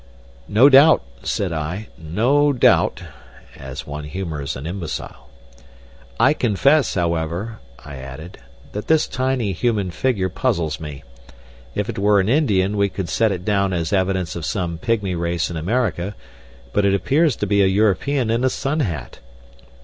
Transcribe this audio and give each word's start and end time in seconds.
"No 0.47 0.67
doubt," 0.67 1.03
said 1.21 1.53
I, 1.53 1.87
"no 1.95 2.51
doubt," 2.53 3.03
as 3.55 3.85
one 3.85 4.05
humors 4.05 4.55
an 4.55 4.65
imbecile. 4.65 5.29
"I 6.19 6.33
confess, 6.33 6.95
however," 6.95 7.59
I 7.85 7.97
added, 7.97 8.39
"that 8.71 8.87
this 8.87 9.07
tiny 9.07 9.51
human 9.51 9.91
figure 9.91 10.27
puzzles 10.27 10.79
me. 10.79 11.03
If 11.75 11.87
it 11.87 11.99
were 11.99 12.19
an 12.19 12.29
Indian 12.29 12.77
we 12.77 12.89
could 12.89 13.09
set 13.09 13.31
it 13.31 13.45
down 13.45 13.73
as 13.73 13.93
evidence 13.93 14.35
of 14.35 14.43
some 14.43 14.79
pigmy 14.79 15.13
race 15.13 15.51
in 15.51 15.55
America, 15.55 16.15
but 16.73 16.83
it 16.83 16.95
appears 16.95 17.35
to 17.35 17.45
be 17.45 17.61
a 17.61 17.67
European 17.67 18.31
in 18.31 18.43
a 18.43 18.49
sun 18.49 18.79
hat." 18.79 19.19